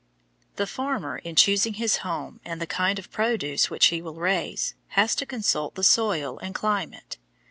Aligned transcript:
The 0.55 0.65
farmer, 0.65 1.17
in 1.19 1.35
choosing 1.35 1.75
his 1.75 1.97
home 1.97 2.39
and 2.43 2.59
the 2.59 2.65
kind 2.65 2.97
of 2.97 3.11
produce 3.11 3.69
which 3.69 3.85
he 3.93 4.01
will 4.01 4.15
raise, 4.15 4.73
has 4.97 5.13
to 5.17 5.27
consult 5.27 5.75
the 5.75 5.83
soil 5.83 6.39
and 6.39 6.55
climate. 6.55 7.19